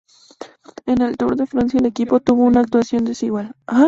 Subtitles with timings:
[0.87, 3.53] En el Tour de Francia el equipo tuvo una actuación desigual.